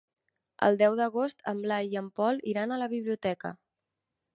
El 0.67 0.79
deu 0.79 0.97
d'agost 1.01 1.45
en 1.53 1.63
Blai 1.67 1.93
i 1.95 2.03
en 2.03 2.11
Pol 2.21 2.43
iran 2.55 2.75
a 2.79 2.85
la 2.85 2.93
biblioteca. 2.97 3.59